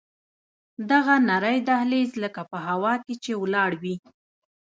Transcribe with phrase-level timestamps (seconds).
[0.91, 3.95] دغه نرى دهلېز لکه په هوا کښې چې ولاړ وي.